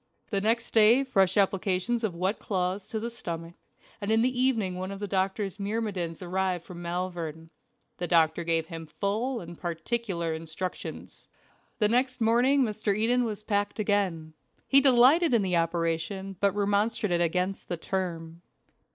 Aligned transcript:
The 0.31 0.41
next 0.41 0.71
day 0.71 1.03
fresh 1.03 1.37
applications 1.37 2.03
of 2.03 2.15
wet 2.15 2.39
cloths 2.39 2.87
to 2.87 2.99
the 2.99 3.11
stomach, 3.11 3.53
and 4.01 4.09
in 4.11 4.23
the 4.23 4.41
evening 4.41 4.73
one 4.77 4.91
of 4.91 4.99
the 4.99 5.07
doctor's 5.07 5.59
myrmidons 5.59 6.23
arrived 6.23 6.63
from 6.65 6.81
Malvern. 6.81 7.51
The 7.97 8.07
doctor 8.07 8.43
gave 8.43 8.65
him 8.65 8.87
full 8.87 9.41
and 9.41 9.55
particular 9.59 10.33
instructions. 10.33 11.27
The 11.77 11.87
next 11.87 12.19
morning 12.19 12.63
Mr. 12.63 12.97
Eden 12.97 13.25
was 13.25 13.43
packed 13.43 13.77
again. 13.77 14.33
He 14.67 14.81
delighted 14.81 15.35
in 15.35 15.43
the 15.43 15.57
operation, 15.57 16.35
but 16.39 16.55
remonstrated 16.55 17.21
against 17.21 17.69
the 17.69 17.77
term. 17.77 18.41